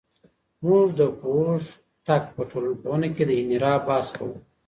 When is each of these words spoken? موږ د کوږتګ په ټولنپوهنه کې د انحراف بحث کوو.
موږ 0.67 0.87
د 0.99 1.01
کوږتګ 1.19 2.23
په 2.35 2.41
ټولنپوهنه 2.51 3.07
کې 3.15 3.23
د 3.27 3.31
انحراف 3.41 3.81
بحث 3.87 4.07
کوو. 4.17 4.35